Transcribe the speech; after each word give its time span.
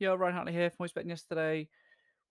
Yeah, 0.00 0.16
Ryan 0.18 0.34
Hartley 0.34 0.54
here 0.54 0.70
from 0.70 0.88
Bet 0.94 1.04
yesterday. 1.04 1.68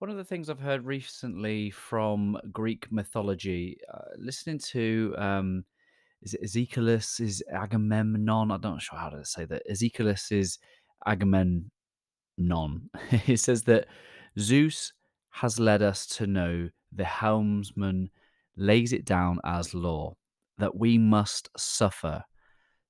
One 0.00 0.10
of 0.10 0.16
the 0.16 0.24
things 0.24 0.50
I've 0.50 0.58
heard 0.58 0.84
recently 0.84 1.70
from 1.70 2.36
Greek 2.52 2.90
mythology, 2.90 3.78
uh, 3.94 4.16
listening 4.18 4.58
to 4.70 5.14
um, 5.16 5.64
is 6.20 6.34
it 6.34 6.42
Ezekielus 6.42 7.20
is 7.20 7.44
Agamemnon? 7.48 8.50
I'm 8.50 8.60
not 8.60 8.82
sure 8.82 8.98
how 8.98 9.10
to 9.10 9.24
say 9.24 9.44
that. 9.44 9.62
Ezekielus 9.70 10.32
is 10.32 10.58
Agamemnon. 11.06 11.70
he 13.24 13.36
says 13.36 13.62
that 13.62 13.86
Zeus 14.36 14.92
has 15.30 15.60
led 15.60 15.80
us 15.80 16.06
to 16.06 16.26
know 16.26 16.70
the 16.90 17.04
helmsman 17.04 18.10
lays 18.56 18.92
it 18.92 19.04
down 19.04 19.38
as 19.44 19.74
law 19.74 20.16
that 20.58 20.74
we 20.74 20.98
must 20.98 21.48
suffer, 21.56 22.24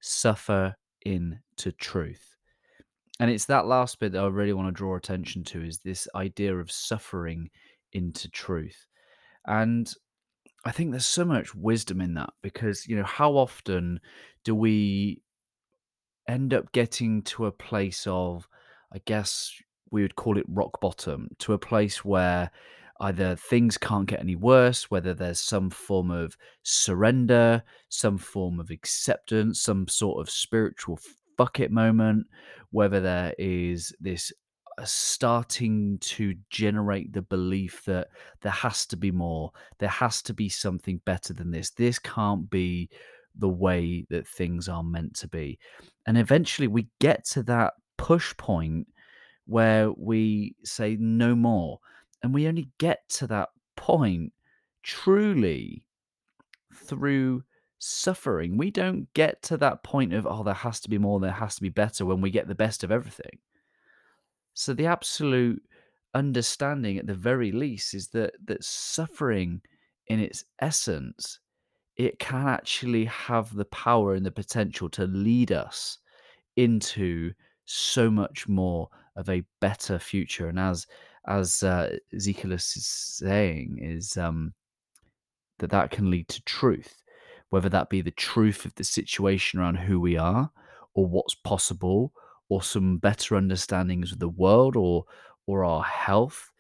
suffer 0.00 0.74
into 1.04 1.70
truth 1.72 2.29
and 3.20 3.30
it's 3.30 3.44
that 3.44 3.66
last 3.66 4.00
bit 4.00 4.12
that 4.12 4.24
I 4.24 4.28
really 4.28 4.54
want 4.54 4.68
to 4.68 4.72
draw 4.72 4.96
attention 4.96 5.44
to 5.44 5.62
is 5.62 5.78
this 5.78 6.08
idea 6.14 6.56
of 6.56 6.72
suffering 6.72 7.50
into 7.92 8.30
truth. 8.30 8.86
And 9.46 9.92
I 10.64 10.72
think 10.72 10.90
there's 10.90 11.04
so 11.04 11.26
much 11.26 11.54
wisdom 11.54 12.00
in 12.00 12.14
that 12.14 12.30
because, 12.42 12.88
you 12.88 12.96
know, 12.96 13.04
how 13.04 13.32
often 13.32 14.00
do 14.42 14.54
we 14.54 15.20
end 16.28 16.54
up 16.54 16.72
getting 16.72 17.20
to 17.24 17.44
a 17.44 17.52
place 17.52 18.06
of, 18.06 18.48
I 18.90 19.02
guess 19.04 19.52
we 19.90 20.00
would 20.00 20.16
call 20.16 20.38
it 20.38 20.46
rock 20.48 20.80
bottom, 20.80 21.28
to 21.40 21.52
a 21.52 21.58
place 21.58 22.02
where 22.02 22.50
either 23.00 23.36
things 23.36 23.76
can't 23.76 24.08
get 24.08 24.20
any 24.20 24.36
worse, 24.36 24.90
whether 24.90 25.12
there's 25.12 25.40
some 25.40 25.68
form 25.68 26.10
of 26.10 26.38
surrender, 26.62 27.62
some 27.90 28.16
form 28.16 28.60
of 28.60 28.70
acceptance, 28.70 29.60
some 29.60 29.88
sort 29.88 30.20
of 30.20 30.30
spiritual 30.30 30.98
bucket 31.40 31.70
moment, 31.70 32.26
whether 32.70 33.00
there 33.00 33.34
is 33.38 33.96
this 33.98 34.30
uh, 34.76 34.84
starting 34.84 35.96
to 36.00 36.34
generate 36.50 37.14
the 37.14 37.22
belief 37.22 37.82
that 37.86 38.08
there 38.42 38.52
has 38.52 38.84
to 38.84 38.94
be 38.94 39.10
more, 39.10 39.50
there 39.78 39.88
has 39.88 40.20
to 40.20 40.34
be 40.34 40.50
something 40.50 41.00
better 41.06 41.32
than 41.32 41.50
this. 41.50 41.70
This 41.70 41.98
can't 41.98 42.50
be 42.50 42.90
the 43.38 43.48
way 43.48 44.04
that 44.10 44.28
things 44.28 44.68
are 44.68 44.82
meant 44.82 45.14
to 45.16 45.28
be. 45.28 45.58
And 46.06 46.18
eventually 46.18 46.68
we 46.68 46.88
get 46.98 47.24
to 47.28 47.42
that 47.44 47.72
push 47.96 48.36
point 48.36 48.86
where 49.46 49.92
we 49.92 50.54
say 50.62 50.98
no 51.00 51.34
more. 51.34 51.78
And 52.22 52.34
we 52.34 52.48
only 52.48 52.68
get 52.76 53.08
to 53.16 53.26
that 53.28 53.48
point 53.76 54.34
truly 54.82 55.86
through 56.74 57.44
suffering. 57.80 58.56
We 58.56 58.70
don't 58.70 59.12
get 59.14 59.42
to 59.44 59.56
that 59.56 59.82
point 59.82 60.14
of, 60.14 60.26
oh, 60.26 60.44
there 60.44 60.54
has 60.54 60.80
to 60.80 60.90
be 60.90 60.98
more, 60.98 61.18
there 61.18 61.32
has 61.32 61.56
to 61.56 61.62
be 61.62 61.70
better 61.70 62.06
when 62.06 62.20
we 62.20 62.30
get 62.30 62.46
the 62.46 62.54
best 62.54 62.84
of 62.84 62.92
everything. 62.92 63.38
So 64.54 64.72
the 64.74 64.86
absolute 64.86 65.62
understanding 66.14 66.98
at 66.98 67.06
the 67.06 67.14
very 67.14 67.52
least 67.52 67.94
is 67.94 68.08
that 68.08 68.34
that 68.44 68.64
suffering 68.64 69.60
in 70.08 70.18
its 70.18 70.44
essence 70.60 71.38
it 71.96 72.18
can 72.18 72.48
actually 72.48 73.04
have 73.04 73.54
the 73.54 73.64
power 73.66 74.14
and 74.14 74.26
the 74.26 74.30
potential 74.30 74.88
to 74.88 75.06
lead 75.06 75.52
us 75.52 75.98
into 76.56 77.32
so 77.64 78.10
much 78.10 78.48
more 78.48 78.88
of 79.14 79.28
a 79.28 79.44
better 79.60 79.98
future 79.98 80.48
and 80.48 80.58
as 80.58 80.86
as 81.28 81.62
uh, 81.62 81.96
Ezekiel 82.12 82.52
is 82.52 82.64
saying 82.64 83.78
is 83.80 84.16
um 84.16 84.52
that 85.58 85.70
that 85.70 85.92
can 85.92 86.10
lead 86.10 86.26
to 86.26 86.42
truth 86.42 87.02
whether 87.50 87.68
that 87.68 87.90
be 87.90 88.00
the 88.00 88.10
truth 88.12 88.64
of 88.64 88.74
the 88.76 88.84
situation 88.84 89.60
around 89.60 89.76
who 89.76 90.00
we 90.00 90.16
are 90.16 90.50
or 90.94 91.06
what's 91.06 91.34
possible 91.34 92.12
or 92.48 92.62
some 92.62 92.98
better 92.98 93.36
understandings 93.36 94.12
of 94.12 94.18
the 94.18 94.28
world 94.28 94.76
or 94.76 95.04
or 95.46 95.64
our 95.64 95.82
health. 95.82 96.52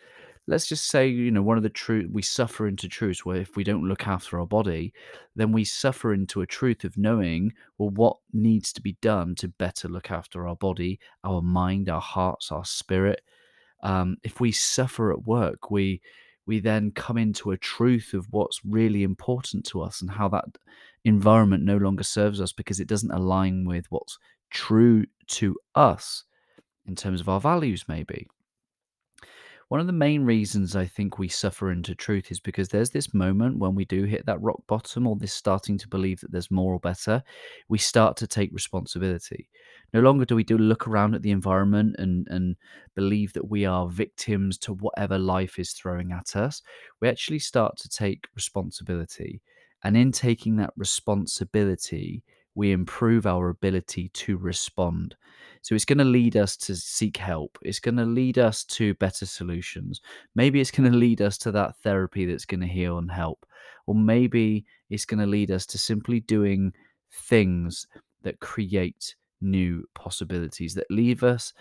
Let's 0.46 0.66
just 0.66 0.88
say 0.88 1.06
you 1.06 1.30
know 1.30 1.42
one 1.42 1.56
of 1.56 1.62
the 1.62 1.68
truth 1.68 2.08
we 2.10 2.22
suffer 2.22 2.66
into 2.66 2.88
truths 2.88 3.24
where 3.24 3.36
if 3.36 3.56
we 3.56 3.62
don't 3.62 3.88
look 3.88 4.08
after 4.08 4.40
our 4.40 4.46
body 4.46 4.92
then 5.36 5.52
we 5.52 5.64
suffer 5.64 6.12
into 6.12 6.40
a 6.40 6.46
truth 6.46 6.82
of 6.82 6.96
knowing 6.96 7.52
well 7.78 7.90
what 7.90 8.16
needs 8.32 8.72
to 8.72 8.80
be 8.80 8.96
done 9.00 9.34
to 9.36 9.48
better 9.48 9.88
look 9.88 10.10
after 10.10 10.48
our 10.48 10.56
body 10.56 10.98
our 11.22 11.40
mind 11.40 11.88
our 11.88 12.00
hearts 12.00 12.50
our 12.50 12.64
spirit. 12.64 13.22
Um, 13.82 14.16
if 14.24 14.40
we 14.40 14.52
suffer 14.52 15.12
at 15.12 15.24
work 15.24 15.70
we 15.70 16.00
we 16.46 16.58
then 16.58 16.90
come 16.90 17.16
into 17.16 17.52
a 17.52 17.56
truth 17.56 18.12
of 18.12 18.26
what's 18.30 18.60
really 18.64 19.04
important 19.04 19.64
to 19.66 19.80
us 19.82 20.00
and 20.00 20.10
how 20.10 20.28
that 20.30 20.44
environment 21.04 21.64
no 21.64 21.76
longer 21.76 22.04
serves 22.04 22.40
us 22.40 22.52
because 22.52 22.80
it 22.80 22.88
doesn't 22.88 23.10
align 23.10 23.64
with 23.64 23.86
what's 23.90 24.18
true 24.50 25.04
to 25.26 25.56
us 25.74 26.24
in 26.86 26.96
terms 26.96 27.20
of 27.20 27.28
our 27.28 27.40
values, 27.40 27.84
maybe. 27.88 28.26
One 29.70 29.78
of 29.78 29.86
the 29.86 29.92
main 29.92 30.24
reasons 30.24 30.74
I 30.74 30.84
think 30.84 31.16
we 31.16 31.28
suffer 31.28 31.70
into 31.70 31.94
truth 31.94 32.32
is 32.32 32.40
because 32.40 32.68
there's 32.68 32.90
this 32.90 33.14
moment 33.14 33.58
when 33.58 33.76
we 33.76 33.84
do 33.84 34.02
hit 34.02 34.26
that 34.26 34.42
rock 34.42 34.60
bottom 34.66 35.06
or 35.06 35.14
this 35.14 35.32
starting 35.32 35.78
to 35.78 35.88
believe 35.88 36.20
that 36.20 36.32
there's 36.32 36.50
more 36.50 36.74
or 36.74 36.80
better, 36.80 37.22
we 37.68 37.78
start 37.78 38.16
to 38.16 38.26
take 38.26 38.52
responsibility. 38.52 39.48
No 39.94 40.00
longer 40.00 40.24
do 40.24 40.34
we 40.34 40.42
do 40.42 40.58
look 40.58 40.88
around 40.88 41.14
at 41.14 41.22
the 41.22 41.30
environment 41.30 41.94
and, 42.00 42.26
and 42.30 42.56
believe 42.96 43.32
that 43.34 43.48
we 43.48 43.64
are 43.64 43.88
victims 43.88 44.58
to 44.58 44.74
whatever 44.74 45.20
life 45.20 45.56
is 45.56 45.70
throwing 45.70 46.10
at 46.10 46.34
us. 46.34 46.62
We 47.00 47.08
actually 47.08 47.38
start 47.38 47.76
to 47.76 47.88
take 47.88 48.26
responsibility. 48.34 49.40
And 49.82 49.96
in 49.96 50.12
taking 50.12 50.56
that 50.56 50.72
responsibility, 50.76 52.22
we 52.54 52.72
improve 52.72 53.26
our 53.26 53.48
ability 53.48 54.10
to 54.10 54.36
respond. 54.36 55.16
So 55.62 55.74
it's 55.74 55.84
going 55.84 55.98
to 55.98 56.04
lead 56.04 56.36
us 56.36 56.56
to 56.58 56.74
seek 56.74 57.16
help. 57.16 57.58
It's 57.62 57.80
going 57.80 57.96
to 57.96 58.04
lead 58.04 58.38
us 58.38 58.64
to 58.64 58.94
better 58.94 59.26
solutions. 59.26 60.00
Maybe 60.34 60.60
it's 60.60 60.70
going 60.70 60.90
to 60.90 60.96
lead 60.96 61.20
us 61.20 61.38
to 61.38 61.52
that 61.52 61.76
therapy 61.78 62.26
that's 62.26 62.46
going 62.46 62.60
to 62.60 62.66
heal 62.66 62.98
and 62.98 63.10
help. 63.10 63.46
Or 63.86 63.94
maybe 63.94 64.64
it's 64.88 65.04
going 65.04 65.20
to 65.20 65.26
lead 65.26 65.50
us 65.50 65.66
to 65.66 65.78
simply 65.78 66.20
doing 66.20 66.72
things 67.12 67.86
that 68.22 68.40
create 68.40 69.14
new 69.40 69.84
possibilities 69.94 70.74
that 70.74 70.90
leave 70.90 71.22
us 71.22 71.54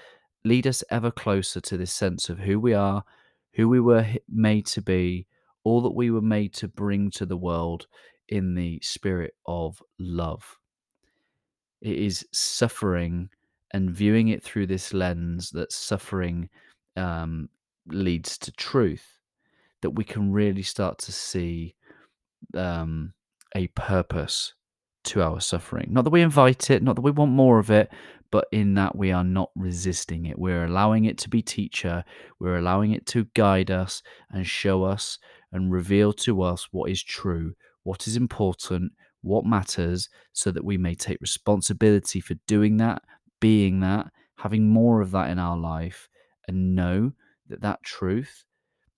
lead 0.45 0.67
us 0.67 0.83
ever 0.89 1.11
closer 1.11 1.59
to 1.61 1.77
this 1.77 1.91
sense 1.91 2.29
of 2.29 2.39
who 2.39 2.59
we 2.59 2.73
are, 2.73 3.03
who 3.53 3.67
we 3.67 3.79
were 3.79 4.05
made 4.29 4.65
to 4.67 4.81
be, 4.81 5.27
all 5.69 5.81
that 5.81 5.95
we 5.95 6.09
were 6.09 6.21
made 6.21 6.53
to 6.55 6.67
bring 6.67 7.11
to 7.11 7.25
the 7.25 7.37
world 7.37 7.85
in 8.27 8.55
the 8.55 8.79
spirit 8.81 9.35
of 9.45 9.81
love. 9.99 10.57
It 11.81 11.95
is 11.95 12.25
suffering 12.31 13.29
and 13.71 13.91
viewing 13.91 14.29
it 14.29 14.43
through 14.43 14.67
this 14.67 14.93
lens 14.93 15.51
that 15.51 15.71
suffering 15.71 16.49
um, 16.97 17.49
leads 17.87 18.37
to 18.39 18.51
truth, 18.51 19.19
that 19.81 19.91
we 19.91 20.03
can 20.03 20.31
really 20.31 20.63
start 20.63 20.97
to 20.97 21.11
see 21.11 21.75
um, 22.55 23.13
a 23.55 23.67
purpose 23.67 24.55
to 25.03 25.21
our 25.21 25.39
suffering. 25.39 25.89
Not 25.91 26.03
that 26.03 26.09
we 26.09 26.21
invite 26.21 26.71
it, 26.71 26.81
not 26.81 26.95
that 26.95 27.03
we 27.03 27.11
want 27.11 27.31
more 27.31 27.59
of 27.59 27.69
it, 27.69 27.89
but 28.31 28.45
in 28.51 28.73
that 28.73 28.95
we 28.95 29.11
are 29.11 29.23
not 29.23 29.51
resisting 29.55 30.25
it. 30.25 30.37
We're 30.37 30.65
allowing 30.65 31.05
it 31.05 31.17
to 31.19 31.29
be 31.29 31.41
teacher. 31.41 32.03
We're 32.39 32.57
allowing 32.57 32.91
it 32.91 33.05
to 33.07 33.27
guide 33.35 33.71
us 33.71 34.01
and 34.31 34.45
show 34.45 34.83
us 34.83 35.19
and 35.51 35.71
reveal 35.71 36.13
to 36.13 36.41
us 36.41 36.67
what 36.71 36.89
is 36.89 37.03
true, 37.03 37.53
what 37.83 38.07
is 38.07 38.15
important, 38.15 38.91
what 39.21 39.45
matters, 39.45 40.09
so 40.33 40.51
that 40.51 40.63
we 40.63 40.77
may 40.77 40.95
take 40.95 41.19
responsibility 41.21 42.19
for 42.19 42.35
doing 42.47 42.77
that, 42.77 43.01
being 43.39 43.79
that, 43.79 44.07
having 44.37 44.69
more 44.69 45.01
of 45.01 45.11
that 45.11 45.29
in 45.29 45.39
our 45.39 45.57
life, 45.57 46.07
and 46.47 46.75
know 46.75 47.11
that 47.47 47.61
that 47.61 47.83
truth 47.83 48.43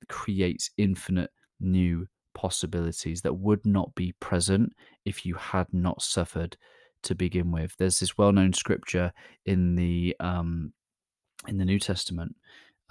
creates 0.07 0.71
infinite 0.77 1.29
new 1.59 2.07
possibilities 2.33 3.21
that 3.21 3.33
would 3.33 3.65
not 3.65 3.93
be 3.95 4.13
present 4.19 4.73
if 5.05 5.25
you 5.25 5.35
had 5.35 5.67
not 5.73 6.01
suffered 6.01 6.57
to 7.03 7.15
begin 7.15 7.51
with. 7.51 7.75
There's 7.77 7.99
this 7.99 8.17
well-known 8.17 8.53
scripture 8.53 9.11
in 9.45 9.75
the 9.75 10.15
um, 10.19 10.73
in 11.47 11.57
the 11.57 11.65
New 11.65 11.79
Testament. 11.79 12.35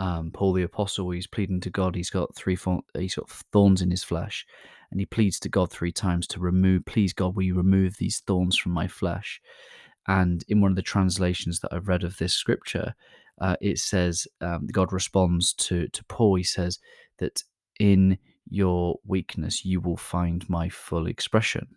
Um, 0.01 0.31
Paul 0.31 0.55
the 0.55 0.63
apostle, 0.63 1.11
he's 1.11 1.27
pleading 1.27 1.61
to 1.61 1.69
God. 1.69 1.95
He's 1.95 2.09
got 2.09 2.35
three 2.35 2.57
he's 2.95 3.15
got 3.17 3.29
thorns 3.53 3.83
in 3.83 3.91
his 3.91 4.03
flesh, 4.03 4.47
and 4.91 4.99
he 4.99 5.05
pleads 5.05 5.39
to 5.41 5.51
God 5.51 5.71
three 5.71 5.93
times 5.93 6.27
to 6.29 6.41
remove. 6.41 6.87
Please, 6.87 7.13
God, 7.13 7.37
will 7.37 7.43
you 7.43 7.55
remove 7.55 7.99
these 7.99 8.21
thorns 8.21 8.57
from 8.57 8.73
my 8.73 8.89
flesh? 8.89 9.43
And 10.09 10.43
in 10.49 10.63
one 10.63 10.73
of 10.73 10.77
the 10.77 10.83
translations 10.83 11.61
that 11.61 11.75
I've 11.75 11.87
read 11.87 12.03
of 12.03 12.17
this 12.17 12.33
scripture, 12.33 12.95
uh, 13.43 13.57
it 13.61 13.79
says 13.79 14.27
um, 14.41 14.69
God 14.69 14.91
responds 14.91 15.53
to 15.55 15.87
to 15.89 16.05
Paul. 16.07 16.37
He 16.37 16.45
says 16.45 16.79
that 17.19 17.43
in 17.79 18.17
your 18.49 18.99
weakness 19.05 19.67
you 19.67 19.81
will 19.81 19.99
find 19.99 20.49
my 20.49 20.71
full 20.71 21.09
expression. 21.09 21.69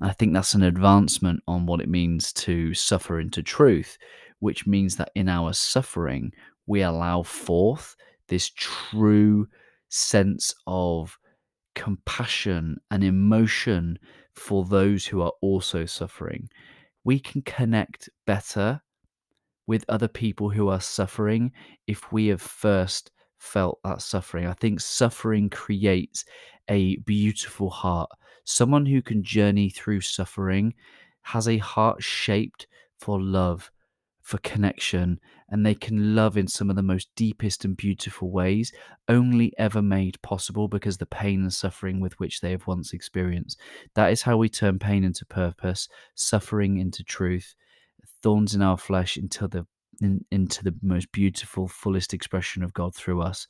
I 0.00 0.12
think 0.12 0.32
that's 0.32 0.54
an 0.54 0.62
advancement 0.62 1.42
on 1.46 1.66
what 1.66 1.82
it 1.82 1.88
means 1.88 2.32
to 2.34 2.72
suffer 2.72 3.20
into 3.20 3.42
truth, 3.42 3.98
which 4.38 4.66
means 4.66 4.96
that 4.96 5.10
in 5.14 5.28
our 5.28 5.52
suffering, 5.52 6.32
we 6.66 6.82
allow 6.82 7.22
forth 7.22 7.96
this 8.28 8.50
true 8.50 9.46
sense 9.88 10.54
of 10.66 11.18
compassion 11.74 12.78
and 12.90 13.04
emotion 13.04 13.98
for 14.34 14.64
those 14.64 15.06
who 15.06 15.22
are 15.22 15.32
also 15.40 15.86
suffering. 15.86 16.48
We 17.04 17.20
can 17.20 17.42
connect 17.42 18.08
better 18.26 18.80
with 19.66 19.84
other 19.88 20.08
people 20.08 20.50
who 20.50 20.68
are 20.68 20.80
suffering 20.80 21.52
if 21.86 22.12
we 22.12 22.26
have 22.28 22.42
first 22.42 23.10
felt 23.38 23.78
that 23.84 24.02
suffering. 24.02 24.46
I 24.46 24.54
think 24.54 24.80
suffering 24.80 25.50
creates 25.50 26.24
a 26.68 26.96
beautiful 26.98 27.70
heart. 27.70 28.10
Someone 28.44 28.86
who 28.86 29.02
can 29.02 29.22
journey 29.22 29.70
through 29.70 30.00
suffering 30.00 30.74
has 31.22 31.48
a 31.48 31.58
heart 31.58 32.02
shaped 32.02 32.66
for 32.98 33.20
love, 33.20 33.70
for 34.26 34.38
connection, 34.38 35.20
and 35.48 35.64
they 35.64 35.74
can 35.74 36.16
love 36.16 36.36
in 36.36 36.48
some 36.48 36.68
of 36.68 36.74
the 36.74 36.82
most 36.82 37.08
deepest 37.14 37.64
and 37.64 37.76
beautiful 37.76 38.28
ways, 38.28 38.72
only 39.08 39.52
ever 39.56 39.80
made 39.80 40.20
possible 40.20 40.66
because 40.66 40.98
the 40.98 41.06
pain 41.06 41.42
and 41.42 41.54
suffering 41.54 42.00
with 42.00 42.18
which 42.18 42.40
they 42.40 42.50
have 42.50 42.66
once 42.66 42.92
experienced. 42.92 43.56
That 43.94 44.10
is 44.10 44.22
how 44.22 44.36
we 44.36 44.48
turn 44.48 44.80
pain 44.80 45.04
into 45.04 45.24
purpose, 45.24 45.88
suffering 46.16 46.78
into 46.78 47.04
truth, 47.04 47.54
thorns 48.20 48.52
in 48.52 48.62
our 48.62 48.76
flesh 48.76 49.16
into 49.16 49.46
the 49.46 49.64
in, 50.00 50.24
into 50.32 50.64
the 50.64 50.74
most 50.82 51.12
beautiful, 51.12 51.68
fullest 51.68 52.12
expression 52.12 52.64
of 52.64 52.74
God 52.74 52.96
through 52.96 53.22
us. 53.22 53.46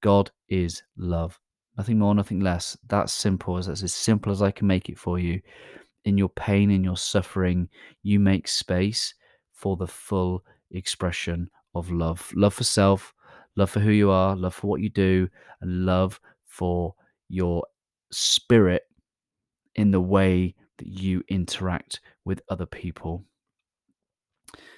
God 0.00 0.32
is 0.48 0.82
love. 0.96 1.38
Nothing 1.78 2.00
more, 2.00 2.16
nothing 2.16 2.40
less. 2.40 2.76
That's 2.88 3.12
simple. 3.12 3.58
as 3.58 3.68
That's 3.68 3.84
as 3.84 3.94
simple 3.94 4.32
as 4.32 4.42
I 4.42 4.50
can 4.50 4.66
make 4.66 4.88
it 4.88 4.98
for 4.98 5.20
you. 5.20 5.40
In 6.04 6.18
your 6.18 6.30
pain, 6.30 6.72
in 6.72 6.82
your 6.82 6.96
suffering, 6.96 7.68
you 8.02 8.18
make 8.18 8.48
space 8.48 9.14
for 9.56 9.76
the 9.76 9.86
full 9.86 10.44
expression 10.70 11.50
of 11.74 11.90
love. 11.90 12.30
Love 12.36 12.54
for 12.54 12.64
self, 12.64 13.12
love 13.56 13.70
for 13.70 13.80
who 13.80 13.90
you 13.90 14.10
are, 14.10 14.36
love 14.36 14.54
for 14.54 14.68
what 14.68 14.80
you 14.80 14.90
do, 14.90 15.28
and 15.60 15.84
love 15.84 16.20
for 16.46 16.94
your 17.28 17.64
spirit 18.12 18.82
in 19.74 19.90
the 19.90 20.00
way 20.00 20.54
that 20.78 20.86
you 20.86 21.22
interact 21.28 22.00
with 22.24 22.42
other 22.48 22.66
people. 22.66 23.24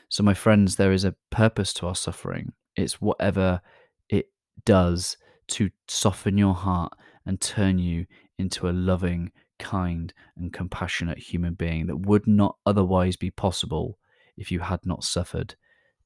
So, 0.08 0.22
my 0.22 0.34
friends, 0.34 0.76
there 0.76 0.92
is 0.92 1.04
a 1.04 1.16
purpose 1.30 1.74
to 1.74 1.86
our 1.86 1.94
suffering. 1.94 2.52
It's 2.76 3.00
whatever 3.00 3.60
it 4.08 4.30
does 4.64 5.16
to 5.48 5.70
soften 5.88 6.38
your 6.38 6.54
heart 6.54 6.92
and 7.26 7.40
turn 7.40 7.78
you 7.78 8.06
into 8.38 8.68
a 8.68 8.72
loving, 8.72 9.32
kind, 9.58 10.14
and 10.36 10.52
compassionate 10.52 11.18
human 11.18 11.54
being 11.54 11.86
that 11.88 12.06
would 12.06 12.26
not 12.26 12.56
otherwise 12.64 13.16
be 13.16 13.30
possible 13.30 13.98
if 14.38 14.50
you 14.50 14.60
had 14.60 14.84
not 14.84 15.04
suffered 15.04 15.54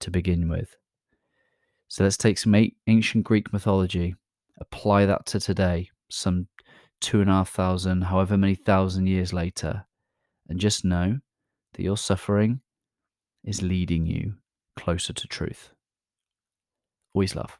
to 0.00 0.10
begin 0.10 0.48
with. 0.48 0.76
So, 1.88 2.04
let's 2.04 2.16
take 2.16 2.38
some 2.38 2.54
ancient 2.86 3.24
Greek 3.24 3.52
mythology, 3.52 4.14
apply 4.58 5.06
that 5.06 5.26
to 5.26 5.40
today, 5.40 5.90
some 6.10 6.48
two 7.00 7.20
and 7.20 7.28
a 7.28 7.34
half 7.34 7.50
thousand, 7.50 8.02
however 8.02 8.38
many 8.38 8.54
thousand 8.54 9.06
years 9.06 9.32
later, 9.32 9.84
and 10.48 10.58
just 10.58 10.84
know 10.84 11.18
that 11.74 11.82
your 11.82 11.96
suffering 11.96 12.60
is 13.44 13.62
leading 13.62 14.06
you 14.06 14.34
closer 14.76 15.12
to 15.12 15.26
truth. 15.26 15.70
Always 17.14 17.36
love. 17.36 17.58